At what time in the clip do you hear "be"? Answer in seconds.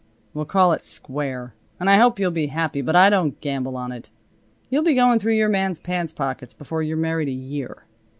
2.31-2.47, 4.81-4.95